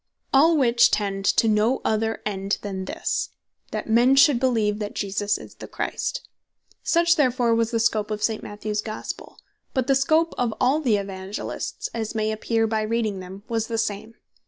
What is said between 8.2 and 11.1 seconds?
St. Matthews Gospel. But the Scope of all the